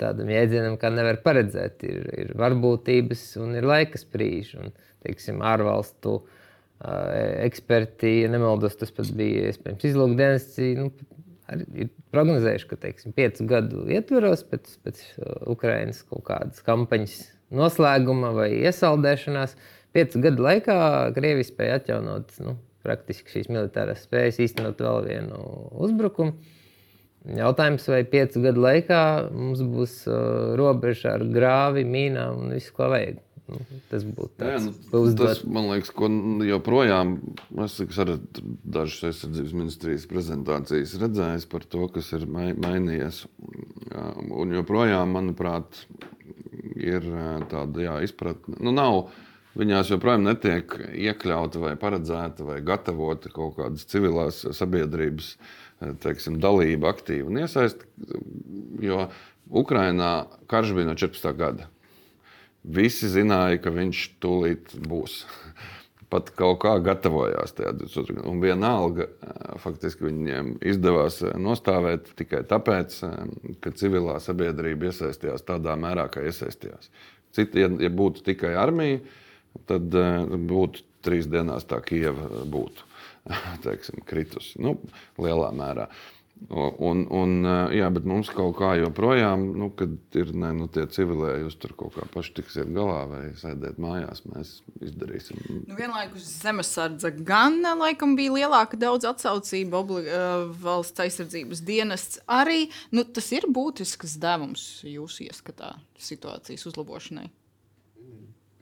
[0.00, 1.84] tādam jēdzienam, kā nevar paredzēt.
[1.84, 4.62] Ir, ir varbūtības un ir laika sprīži.
[4.62, 4.72] Un,
[5.04, 6.24] teiksim, ārvalstu uh,
[7.44, 10.48] eksperti, ja nemaldos, tas pats bija iespējams izlūkdienas.
[10.80, 10.88] Nu,
[11.76, 15.04] ir prognozējuši, ka teiksim, piecu gadu ietvaros pēc, pēc
[15.52, 17.20] Ukraiņas kaut kādas kampaņas
[17.54, 20.76] noslēguma vai iesaldēšanās, uh, piecu gadu laikā
[21.16, 22.56] Krievija spēja atjaunot nu,
[22.86, 25.40] praktiski šīs militārās spējas, īstenot vēl vienu
[25.86, 26.36] uzbrukumu.
[27.36, 29.00] Jautājums, vai piecu gadu laikā
[29.34, 33.18] mums būs uh, robeža ar grāvi, mīnām un visu, ko vajag.
[33.46, 36.08] Nu, tas būtu tāds Jā, nu, tas, man liekas, ko
[36.46, 37.12] joprojām
[37.62, 38.16] es arī
[38.76, 43.22] dažas aizsardzības ministrijas prezentācijas redzējis par to, kas ir mainījies.
[44.34, 45.78] Un joprojām, manuprāt,
[46.74, 47.06] ir
[47.52, 48.58] tāda jā, izpratne.
[48.58, 49.06] Nu, nav,
[49.56, 55.34] viņās joprojām netiek iekļauta vai paredzēta vai gatavota kaut kādas civilās sabiedrības
[56.02, 57.88] teiksim, dalība, aktīva un iesaista.
[58.82, 59.08] Jo
[59.46, 61.32] Ukrainā karš bija no 14.
[61.38, 61.70] gada.
[62.66, 65.20] Visi zināja, ka viņš tūlīt būs.
[66.10, 68.22] Pat kaut kā gatavojās tajā 22.
[68.30, 69.08] Un vienalga,
[69.58, 73.00] faktiski viņiem izdevās nostāvēt tikai tāpēc,
[73.62, 76.92] ka civilā sabiedrība iesaistījās tādā mērā, kā iesaistījās.
[77.34, 79.02] Citi, ja, ja būtu tikai armija,
[79.68, 82.86] tad eh, būtu trīs dienās tā Kieva būtu
[83.66, 84.76] teiksim, kritusi nu,
[85.22, 85.88] lielā mērā.
[86.52, 90.84] Un, un, eh, jā, bet mums kaut kā joprojām, nu, kad ir ne, nu, tie
[90.92, 94.50] civilē, jūs tur kaut kā paši tiksiet galā vai sēdēt mājās, mēs
[94.84, 95.40] izdarīsim.
[95.64, 100.04] Nu, vienlaikus zemesardze gan laikam bija lielāka daudz atsaucība, obli,
[100.60, 102.66] valsts aizsardzības dienests arī.
[102.92, 107.30] Nu, tas ir būtisks devums jūsu ieskatā situācijas uzlabošanai.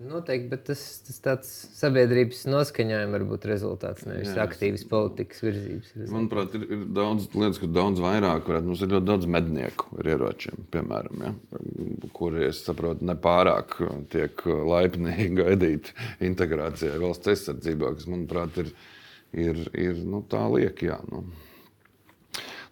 [0.05, 5.93] Noteikti, bet tas, tas tāds sabiedrības noskaņojuma var būt rezultāts, nevis Jā, aktīvas politikas virzības.
[5.95, 6.14] Rezultāts.
[6.17, 8.69] Manuprāt, ir, ir daudz lietas, kur daudz vairāk varētu.
[8.69, 11.33] Mums ir ļoti daudz mednieku ar ieročiem, piemēram, ja,
[12.17, 13.79] kuri, es saprotu, nepārāk
[14.12, 15.97] tiek laipni gaidīti
[16.29, 18.75] integrācijā valsts aizsardzībā, kas, manuprāt, ir,
[19.33, 21.01] ir, ir nu, tā lieka.
[21.09, 21.25] Nu.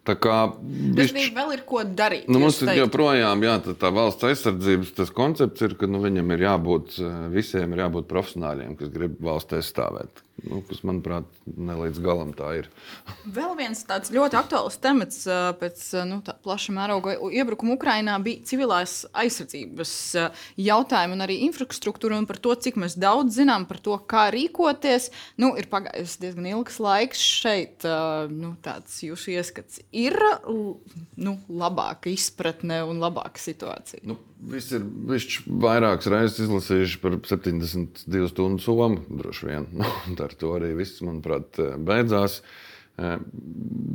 [0.03, 2.25] Tā kā Respektīvi, vēl ir ko darīt.
[2.27, 6.33] Nu, mums ir joprojām jā, tā, tā valsts aizsardzības tas koncepts, ir, ka nu, viņam
[6.35, 10.23] ir jābūt eh, visiem ir jābūt profesionāļiem, kas grib valsts aizstāvēt.
[10.43, 12.67] Nu, kas, manuprāt, ne līdz galam tā ir.
[13.23, 15.21] Vēl viens tāds ļoti aktuāls temats
[15.59, 19.93] pēc nu, tā plaša mēroga iebrukuma Ukrajinā bija civilās aizsardzības
[20.59, 25.09] jautājumi un arī infrastruktūra un par to, cik mēs daudz zinām par to, kā rīkoties.
[25.39, 27.87] Nu, ir pagājis diezgan ilgs laiks šeit.
[28.33, 34.03] Nu, tāds jūsu ieskats ir nu, labāka izpratne un labāka situācija.
[34.07, 38.99] Nu, Visi ir bijuši vairākas reizes izlasījuši par 72 stundu somu.
[39.07, 42.41] Droši vien nu, un ar to arī viss, manuprāt, beidzās.
[43.01, 43.17] Eh,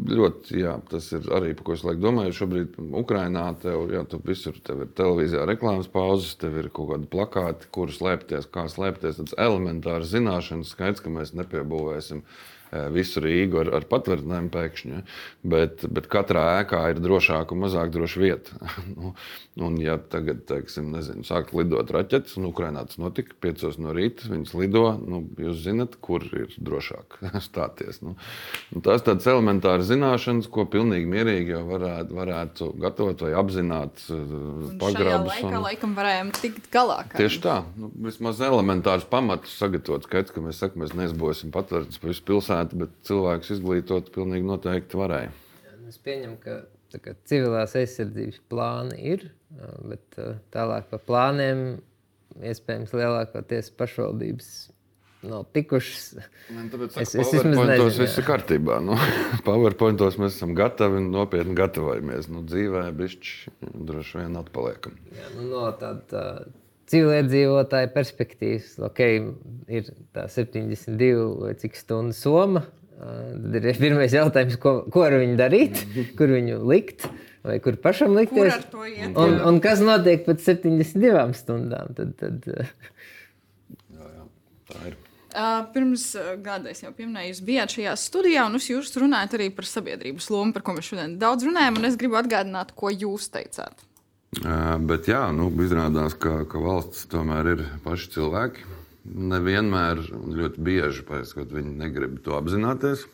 [0.09, 2.35] Ļoti, jā, tas ir arī par ko es laiku domāju.
[2.35, 7.11] Šobrīd Ukrainā tev, jā, tu visur tev ir televīzijā reklāmas pauzes, tev ir kaut kādi
[7.13, 9.21] plakāti, kur slēpties, kā slēpties.
[9.21, 12.58] Tas elementārs zināšanas skaidrs, ka mēs nepiebūvēsim eh,
[12.95, 14.93] visu Rīgu ar, ar patvērtnēm pēkšņi.
[14.93, 15.03] Ja?
[15.49, 18.59] Bet, bet katrā ēkā ir drošāka un mazāk droša vieta.
[18.99, 19.15] nu,
[19.57, 24.29] un, ja tagad, teiksim, nezinu, sākt lidot raķetes, un Ukrainā tas notika 5 no rīta,
[24.31, 28.03] viņas lido, nu, jūs zinat, kur ir drošāk stāties.
[28.05, 28.15] Nu,
[28.85, 34.37] tās tādas elementāras zināšanas, ko pilnīgi mierīgi jau varētu, varētu gatavot vai apzināt, eh,
[34.81, 35.33] pagrabus.
[35.35, 37.01] laikā un- laikam varējām tikt galā.
[37.09, 40.07] kā Tieši tā, nu, vismaz elementārs pamatus sagatavot.
[40.09, 44.99] Skaidrs, ka mēs sakām, mēs neizbosim patvērts pa visu pilsētu, bet cilvēks izglītot pilnīgi noteikti
[45.01, 45.31] varēja.
[45.89, 46.57] Es pieņemu, ka
[46.93, 49.29] tā kā, civilās aizsardzības plāni ir,
[49.89, 50.19] bet
[50.55, 51.63] tālāk par plāniem
[52.45, 54.51] iespējams lielākoties pašvaldības
[55.29, 56.19] nav tikušas.
[57.01, 58.79] Es- PowerPointos nezinu, viss ir kārtībā.
[58.85, 58.95] Nu,
[59.49, 62.29] PowerPointos mēs esam gatavi un nopietni gatavojamies.
[62.31, 63.57] Nu, dzīvē bišķi
[63.89, 64.99] droši vien atpaliekam.
[65.17, 66.23] Jā, nu, no tāda
[66.89, 69.01] civiliedzīvotāja perspektīvas, ok,
[69.79, 72.65] ir tā 72 vai cik stundu soma.
[72.99, 75.83] Tad ir pirmais jautājums, ko, ko ar viņu darīt,
[76.19, 77.05] kur viņu likt,
[77.47, 78.57] vai kur pašam Kur likties.
[78.97, 79.13] iet?
[79.15, 81.93] Un, un kas notiek pēc 72 stundām?
[81.97, 82.49] Tad, tad,
[83.95, 84.25] ā,
[84.69, 84.97] Tā ir.
[85.29, 86.03] Uh, pirms
[86.43, 90.53] gada es jau pieminēju, jūs bijāt šajā studijā, un jūs- runājat arī par sabiedrības lomu,
[90.57, 91.79] par ko mēs šodien daudz runājam.
[91.79, 93.85] un Es gribu atgādināt, ko jūs teicāt.
[94.29, 98.67] Bet jā, nu, izrādās, ka, ka valsts tomēr ir paši cilvēki.
[99.09, 103.07] Nevienmēr, ļoti bieži paieskot, viņi negrib to apzināties.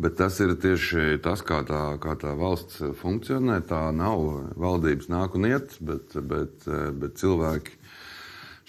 [0.00, 3.62] Bet tas ir tieši tas, kā tā, kā tā valsts funkcionē.
[3.68, 4.24] Tā nav
[4.56, 6.64] valdības nāk un iet, bet, bet,
[6.96, 7.76] bet cilvēki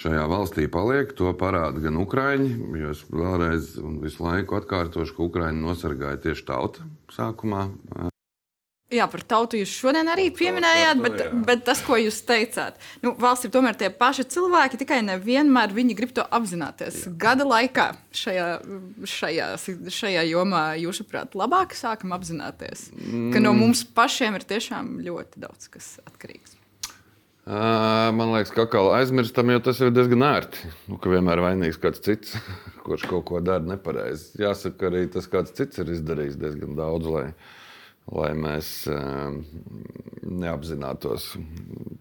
[0.03, 1.15] šajā valstī paliek.
[1.19, 2.51] To parāda gan Ukrāņi,
[2.83, 7.65] jo es vēlreiz un visu laiku atkārtošu, ka Ukrāņi nosargāja tieši tauta sākumā.
[8.87, 13.49] Jā, par tautu jūs šodien arī pieminējāt, bet, bet tas, ko jūs teicāt, nu, valsts
[13.49, 17.01] ir tomēr tie paši cilvēki, tikai nevienmēr viņi grib to apzināties.
[17.03, 17.11] Jā.
[17.19, 18.45] Gada laikā šajā,
[19.11, 19.49] šajā,
[19.91, 23.33] šajā jomā, jūsuprāt, labāk sākam apzināties, mm.
[23.35, 26.55] ka no mums pašiem ir tiešām ļoti daudz kas atkarīgs.
[27.47, 30.67] Man liekas, ka atkal aizmirstam, jo tas ir diezgan ērti.
[30.91, 32.35] Nu, ka vienmēr vainīgs kāds cits,
[32.87, 34.33] kurš kaut ko dara nepareizi.
[34.41, 37.29] Jāsaka, arī tas kāds cits ir izdarījis diezgan daudz, lai,
[38.13, 38.99] lai mēs ā,
[40.27, 41.33] neapzinātos,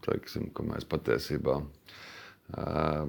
[0.06, 1.64] teiksim, ka mēs patiesībā ā,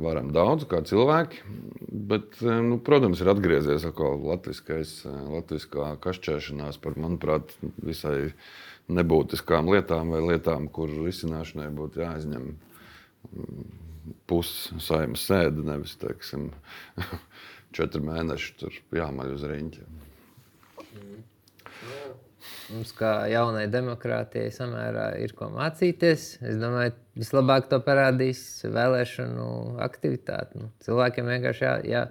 [0.02, 1.44] varam daudz kā cilvēki.
[1.88, 8.32] Bet, ā, nu, protams, ir atgriezies latviskā kašķēšanās par, manuprāt, visai
[8.88, 12.54] nebūtiskām lietām vai lietām, kur risināšanai būtu jāizņem
[14.28, 16.50] pussaimas sēde, nevis teiksim,
[17.76, 20.07] četri mēneši tur jāmaļ uz riņķa.
[22.68, 26.26] Mums, kā jaunai demokrātijai, samērā ir ko mācīties.
[26.44, 29.48] Es domāju, vislabāk to parādīs vēlēšanu
[29.86, 30.60] aktivitāte.
[30.60, 32.04] Nu, cilvēkiem vienkārši jā, jā,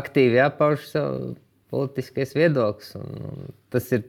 [0.00, 1.34] aktīvi jāpauž savu
[1.74, 2.94] politiskais viedoklis.
[3.00, 4.06] Un, un tas ir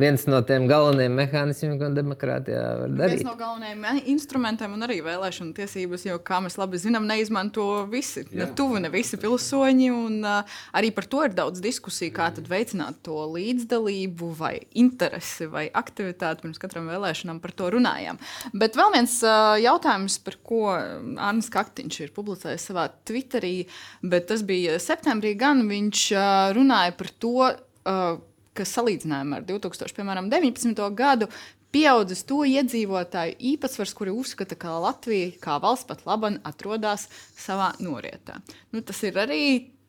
[0.00, 3.24] viens no tiem galvenajiem mehānismiem, ko demokrātijā var Viens darīt.
[3.26, 8.48] no galvenajiem instrumentiem un arī vēlēšanu tiesības, jo, kā mēs labi zinām, neizmanto visi, ne
[8.56, 9.90] tuvu, ne visi pilsoņi.
[9.94, 15.48] Un, uh, arī par to ir daudz diskusiju, kā tad veicināt to līdzdalību, vai interesi,
[15.50, 16.44] vai aktivitāti.
[16.44, 18.20] Pirms katram vēlēšanām par to runājām.
[18.56, 23.66] Bet vēl viens uh, jautājums, par ko Arnēs Kaktiņš ir publicējis savā Twitterī,
[24.02, 26.24] bet tas bija septembrī, gan viņš uh,
[26.56, 27.36] runāja par to.
[27.80, 28.18] Uh,
[28.56, 30.86] ka salīdzinājumā ar 2019.
[30.98, 31.30] gadu
[31.70, 37.06] pieaudzis to iedzīvotāju īpatsvars, kuri uzskata, ka Latvija kā valsts pat labi atrodas
[37.38, 38.40] savā norietā.
[38.74, 39.42] Nu, tas ir arī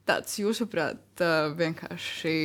[0.08, 1.24] tāds, jūsuprāt,
[1.58, 2.36] vienkārši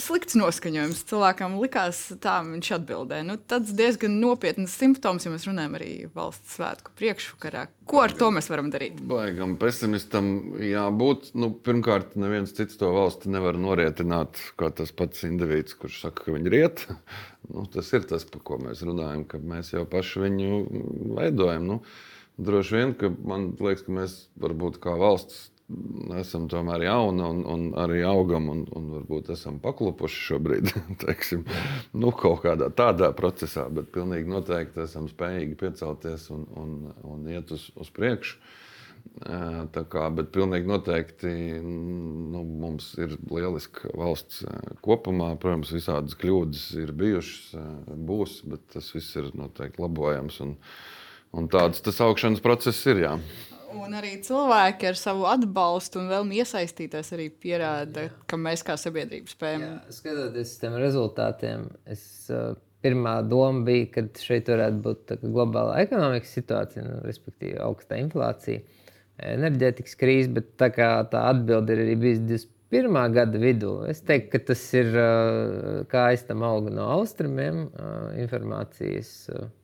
[0.00, 1.00] slikts noskaņojums.
[1.08, 3.26] Cilvēkam likās, tā viņš atbildēja.
[3.26, 7.66] Nu, tas diezgan nopietns simptoms, ja mēs runājam arī valsts svētku priekšvakarā.
[7.88, 8.98] Ko ar to mēs varam darīt?
[9.10, 11.32] Baigam pesimistam jābūt.
[11.38, 16.38] Nu, pirmkārt, neviens cits to valsti nevar norietināt, kā tas pats indivīds, kurš saka, ka
[16.38, 16.86] viņi riet.
[17.48, 20.56] Nu, tas ir tas, par ko mēs runājam, ka mēs jau paši viņu
[21.16, 21.62] veidojam.
[21.64, 21.76] Nu,
[22.36, 25.46] droši vien, ka man liekas, ka mēs varbūt kā valsts
[26.16, 30.70] esam tomēr jauni un, un arī augam, un, un varbūt esam paklupuši šobrīd,
[31.04, 31.44] teiksim,
[31.92, 37.52] nu, kaut kādā tādā procesā, bet pilnīgi noteikti esam spējīgi piecelties un, un, un iet
[37.54, 38.40] uz, uz priekšu.
[39.18, 41.30] Tā kā, bet pilnīgi noteikti
[41.64, 44.42] nu, mums ir lieliska valsts
[44.84, 45.30] kopumā.
[45.40, 47.54] Protams, visādas kļūdas ir bijušas,
[48.08, 50.40] būs, bet tas viss ir noteikti labojams.
[50.44, 50.56] Un,
[51.34, 53.06] un tāds tas augšanas process ir.
[53.06, 53.14] Jā.
[53.76, 58.14] Un arī cilvēki ar savu atbalstu un vēlmi iesaistīties arī pierāda, Jā.
[58.30, 59.64] ka mēs kā sabiedrība spējam.
[59.66, 62.02] Jā, skatoties uz tiem rezultātiem, es,
[62.32, 62.54] uh,
[62.84, 68.62] pirmā doma bija, ka šeit varētu būt globāla ekonomikas situācija, nu, respektīvi augsta inflācija,
[69.28, 72.24] enerģētikas krīze, bet tā, tā atbilde ir arī bijusi
[72.68, 74.90] Pirmā gada vidū es teiktu, ka tas ir
[75.88, 77.62] kā aiztam auga no austrumiem.
[78.20, 79.12] Informācijas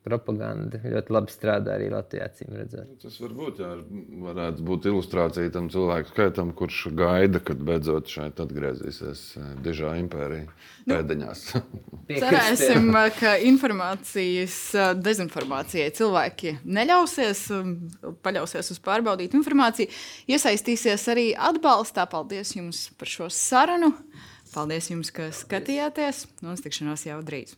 [0.05, 2.31] propaganda ļoti labi strādā arī Latvijā.
[3.01, 3.69] Tas varbūt jā,
[4.25, 9.21] varētu būt ilustrācija tam cilvēku skaitam, kurš gaida, kad beidzot šeit atgriezīsies
[9.65, 11.45] dižā impērija nu, pēdiņās.
[12.25, 12.89] Cerēsim,
[13.19, 14.57] ka informācijas
[14.97, 17.45] dezinformācijai cilvēki neļausies,
[18.25, 19.93] paļausies uz pārbaudītu informāciju,
[20.33, 22.09] iesaistīsies arī atbalstā.
[22.09, 22.87] Paldies jums!
[22.99, 23.91] Par šo sarunu.
[24.53, 26.25] Paldies jums, ka skatījāties.
[26.43, 27.57] Un uz tikšanos jau drīz.